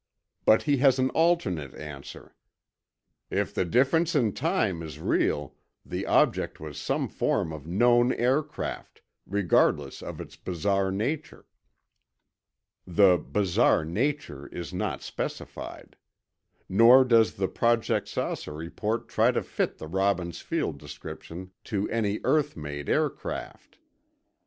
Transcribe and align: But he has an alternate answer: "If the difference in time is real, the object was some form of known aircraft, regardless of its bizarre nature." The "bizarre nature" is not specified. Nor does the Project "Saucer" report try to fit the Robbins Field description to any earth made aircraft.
But 0.45 0.63
he 0.63 0.77
has 0.77 0.97
an 0.97 1.11
alternate 1.11 1.75
answer: 1.75 2.33
"If 3.29 3.53
the 3.53 3.65
difference 3.65 4.15
in 4.15 4.33
time 4.33 4.81
is 4.81 4.99
real, 4.99 5.53
the 5.85 6.07
object 6.07 6.59
was 6.59 6.79
some 6.79 7.07
form 7.07 7.53
of 7.53 7.67
known 7.67 8.11
aircraft, 8.11 9.03
regardless 9.27 10.01
of 10.01 10.19
its 10.19 10.35
bizarre 10.35 10.91
nature." 10.91 11.45
The 12.87 13.19
"bizarre 13.19 13.85
nature" 13.85 14.47
is 14.47 14.73
not 14.73 15.03
specified. 15.03 15.95
Nor 16.67 17.05
does 17.05 17.35
the 17.35 17.47
Project 17.47 18.07
"Saucer" 18.07 18.53
report 18.53 19.07
try 19.07 19.29
to 19.29 19.43
fit 19.43 19.77
the 19.77 19.85
Robbins 19.87 20.39
Field 20.41 20.79
description 20.79 21.51
to 21.65 21.87
any 21.91 22.19
earth 22.23 22.57
made 22.57 22.89
aircraft. 22.89 23.77